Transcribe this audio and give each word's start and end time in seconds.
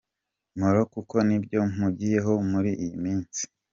Molo 0.59 0.81
kuko 0.93 1.15
nibyo 1.27 1.59
mpugiyeho 1.71 2.33
muri 2.51 2.71
iyi 2.83 2.95
minsi. 3.03 3.41